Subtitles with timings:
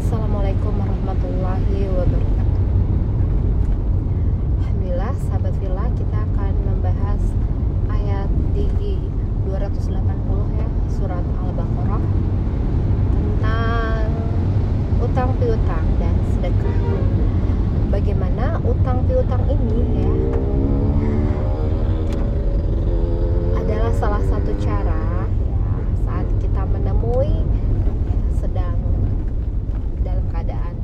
[0.00, 2.56] Assalamualaikum warahmatullahi wabarakatuh
[4.64, 7.20] Alhamdulillah sahabat villa kita akan membahas
[7.92, 8.66] ayat di
[9.46, 12.02] 280 ya surat Al-Baqarah
[13.14, 14.10] tentang
[14.98, 16.78] utang piutang dan sedekah.
[17.94, 20.14] Bagaimana utang piutang ini ya
[23.58, 25.66] adalah salah satu cara ya,
[26.06, 27.42] saat kita menemui
[28.38, 28.78] sedang
[30.06, 30.74] dalam keadaan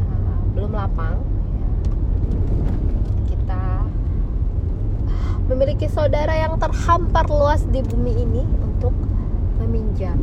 [0.00, 1.20] uh, belum lapang
[1.52, 1.68] ya,
[3.28, 3.62] kita
[5.52, 8.96] memiliki saudara yang terhampar luas di bumi ini untuk
[9.60, 10.16] meminjam.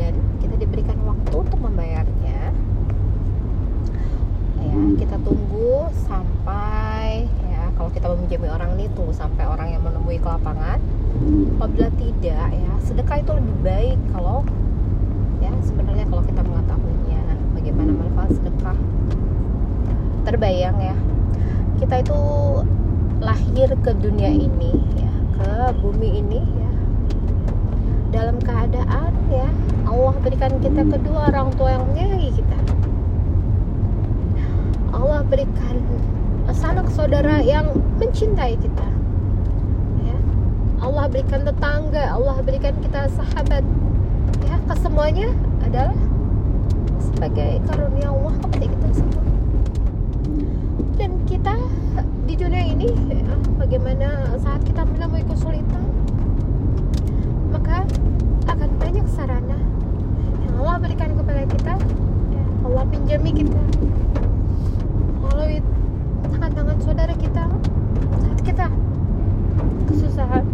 [0.00, 1.60] Dan kita diberikan waktu untuk
[2.20, 2.48] ya
[5.02, 10.28] kita tunggu sampai ya kalau kita meminjami orang ini tunggu sampai orang yang menemui ke
[10.28, 10.80] lapangan.
[11.56, 14.40] Apabila tidak ya sedekah itu lebih baik kalau
[15.44, 17.22] ya sebenarnya kalau kita mengetahuinya
[17.56, 18.78] bagaimana manfaat sedekah.
[20.28, 20.96] Terbayang ya
[21.80, 22.20] kita itu
[23.20, 26.72] lahir ke dunia ini ya ke bumi ini ya.
[28.10, 29.48] Dalam keadaan ya
[29.88, 32.59] Allah berikan kita kedua orang tua yang menyayangi kita
[35.00, 35.80] Allah berikan
[36.52, 38.88] sanak saudara yang mencintai kita.
[40.04, 40.16] Ya.
[40.84, 43.64] Allah berikan tetangga Allah berikan kita sahabat.
[44.44, 45.32] Ya kesemuanya
[45.64, 45.96] adalah
[47.00, 49.24] sebagai karunia Allah kepada kita semua.
[51.00, 51.56] Dan kita
[52.28, 55.82] di dunia ini ya, bagaimana saat kita menemui kesulitan
[57.50, 57.82] maka
[58.46, 59.58] akan banyak sarana
[60.46, 61.74] yang Allah berikan kepada kita
[62.30, 63.62] ya, Allah pinjami kita
[65.20, 65.58] melalui
[66.30, 67.44] tangan-tangan saudara kita
[68.22, 68.66] saat kita
[69.90, 70.44] kesusahan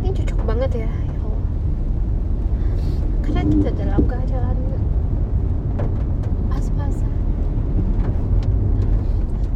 [0.00, 1.42] ini cocok banget ya ya Allah
[3.24, 4.56] karena kita dalam keadaan
[6.48, 7.14] pas-pasan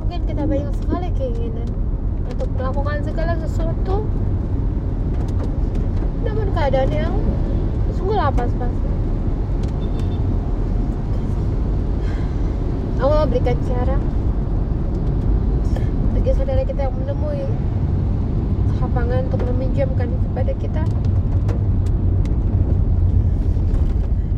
[0.04, 1.68] mungkin kita banyak sekali keinginan
[2.28, 2.48] untuk
[2.88, 3.96] melakukan segala sesuatu.
[6.24, 7.14] Namun keadaan yang
[7.92, 8.96] sungguhlah pas-pasan
[12.96, 14.00] Allah berikan cara
[16.16, 17.44] bagi saudara kita yang menemui
[18.80, 20.82] lapangan untuk meminjamkan kepada kita.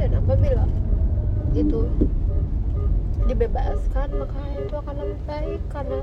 [0.02, 0.66] Dan apabila
[1.54, 1.86] itu
[3.30, 6.02] dibebaskan maka itu akan lebih baik karena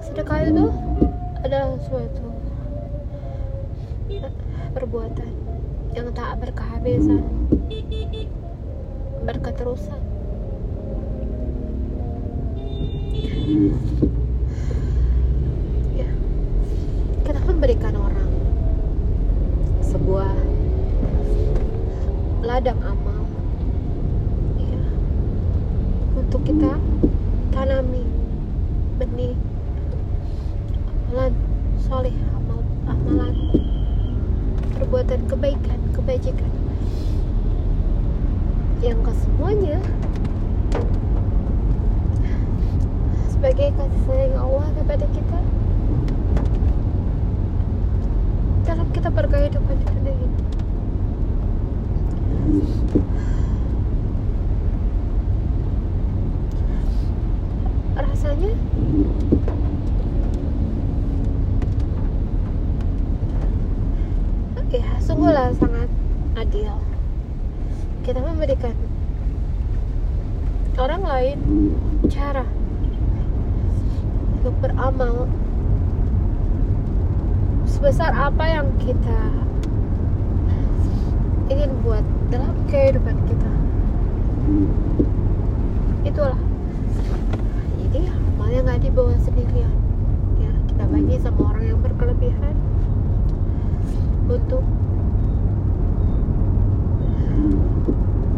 [0.00, 0.66] sedekah itu
[1.44, 2.24] adalah suatu
[4.72, 5.32] perbuatan
[5.92, 7.20] yang tak berkehabisan
[9.28, 10.13] berketerusan
[26.74, 28.02] kita tanami
[28.98, 29.38] benih
[31.06, 31.34] amalan
[31.86, 33.34] soleh amal amalan
[34.74, 36.50] perbuatan kebaikan kebajikan.
[38.82, 39.78] Yang kesemuanya
[43.30, 45.38] sebagai kasih sayang Allah kepada kita
[48.64, 50.38] dalam kita berkehidupan di dunia ini
[58.24, 58.52] rasanya
[64.72, 65.92] ya sungguhlah sangat
[66.40, 66.72] adil.
[68.00, 68.72] Kita memberikan
[70.80, 71.38] orang lain
[72.08, 72.48] cara
[74.40, 75.28] untuk beramal
[77.68, 79.20] sebesar apa yang kita
[81.52, 83.52] ingin buat dalam kehidupan kita.
[86.08, 86.40] Itulah
[88.54, 89.74] amalnya nggak dibawa sendirian.
[90.38, 92.54] Ya kita bagi sama orang yang berkelebihan
[94.30, 94.62] untuk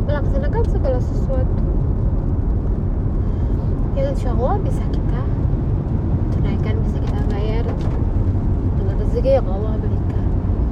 [0.09, 1.65] melaksanakan segala sesuatu.
[3.93, 5.21] Yang insya Allah bisa kita
[6.33, 7.69] tunaikan bisa kita bayar
[8.81, 10.27] dengan rezeki yang Allah berikan.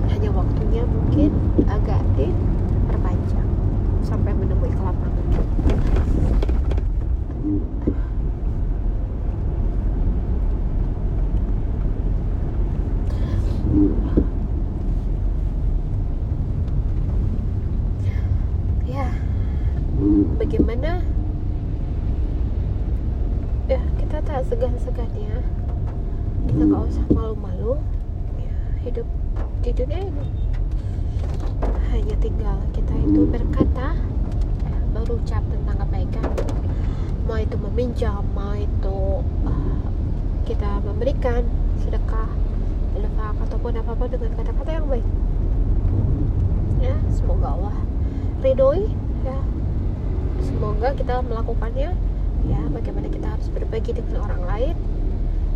[0.08, 1.36] Hanya waktunya mungkin
[1.68, 3.48] agak diperpanjang
[4.08, 5.12] sampai menemui kelapangan
[18.94, 19.10] ya
[24.44, 25.40] segan-segannya
[26.64, 27.76] kita nggak usah malu-malu.
[28.40, 28.56] Ya,
[28.88, 29.04] hidup
[29.60, 30.26] di dunia ini
[31.92, 33.92] hanya tinggal kita itu berkata
[34.96, 36.24] berucap tentang kebaikan.
[37.28, 39.84] Mau itu meminjam mau itu uh,
[40.48, 41.44] kita memberikan
[41.84, 42.32] sedekah
[42.96, 45.06] infak ataupun apa-apa dengan kata-kata yang baik.
[46.80, 47.76] Ya semoga Allah
[48.40, 48.88] ridhoi
[49.20, 49.36] ya.
[50.40, 51.92] Semoga kita melakukannya.
[52.48, 54.76] Ya bagaimana kita harus berbagi dengan orang lain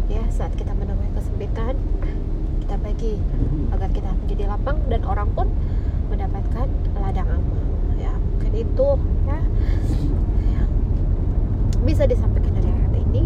[0.08, 1.76] ya saat kita menemui kesempitan
[2.64, 3.20] kita bagi
[3.72, 5.48] agar kita menjadi lapang dan orang pun
[6.08, 7.60] mendapatkan ladang amal.
[8.00, 8.88] Ya mungkin itu
[9.28, 9.40] ya,
[11.84, 13.24] bisa disampaikan dari ayat ini.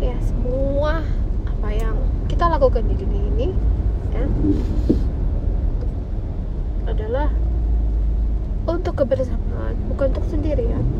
[0.00, 1.04] Ya semua
[1.48, 1.96] apa yang
[2.28, 3.48] kita lakukan di dunia ini
[4.12, 4.24] ya
[6.88, 7.28] adalah
[8.64, 10.99] untuk kebersamaan bukan untuk sendirian ya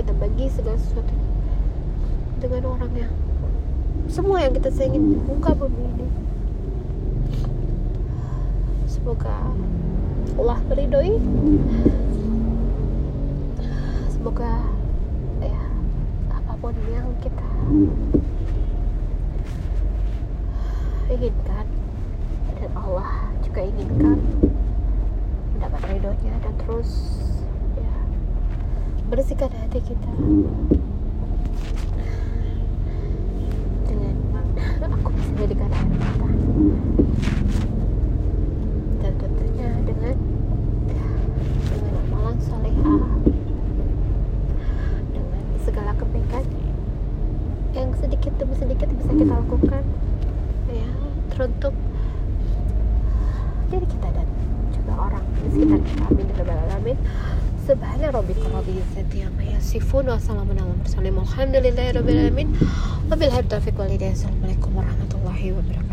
[0.00, 1.12] kita bagi segala sesuatu
[2.40, 3.12] dengan orang yang
[4.08, 6.08] semua yang kita ingin di muka bumi ini.
[8.88, 9.52] Semoga
[10.40, 11.20] Allah meridoi
[14.08, 14.64] semoga
[15.44, 15.60] ya
[16.32, 17.48] apa pun yang kita
[21.12, 21.68] inginkan
[22.56, 24.16] dan Allah juga inginkan
[25.52, 27.20] mendapat ridhonya dan terus
[29.10, 30.10] bersihkan hati kita.
[33.90, 34.14] Dengan
[34.86, 36.28] aku bisa jadikan air mata.
[39.02, 40.14] Dan tentunya dengan
[41.74, 43.02] dengan amalan solehah
[45.10, 46.46] dengan segala kebaikan
[47.74, 49.82] yang sedikit demi sedikit bisa kita lakukan
[50.70, 50.90] ya
[51.34, 51.74] teruntuk
[53.74, 54.26] diri kita dan
[54.70, 56.02] juga orang di sekitar kita.
[56.06, 56.26] Amin.
[56.30, 56.98] Rabbal alamin
[57.70, 62.48] subhana rabbika rabbil izzati amma yasifun wa salamun ala mursalin walhamdulillahi rabbil alamin.
[63.10, 64.18] Wabillahi taufiq wal hidayah.
[64.18, 65.89] Assalamualaikum warahmatullahi wabarakatuh